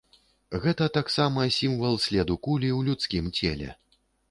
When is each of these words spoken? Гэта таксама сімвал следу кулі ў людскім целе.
Гэта 0.63 0.87
таксама 0.97 1.45
сімвал 1.57 1.95
следу 2.07 2.39
кулі 2.49 2.69
ў 2.77 2.91
людскім 2.91 3.31
целе. 3.39 3.71